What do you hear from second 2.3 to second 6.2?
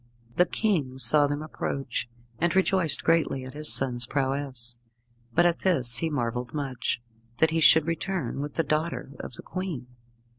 and rejoiced greatly at his son's prowess; but at this he